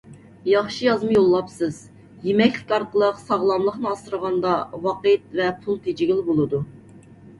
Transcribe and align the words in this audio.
ياخشى 0.51 0.85
يازما 0.85 1.13
يوللاپسىز. 1.17 1.75
يېمەكلىك 2.29 2.73
ئارقىلىق 2.77 3.21
ساغلاملىقنى 3.27 3.91
ئاسرىغاندا 3.91 4.55
ۋاقىت 4.87 5.41
ۋە 5.41 5.53
پۇل 5.67 5.81
تېجىگىلى 5.89 6.29
بولىدۇ. 6.33 6.63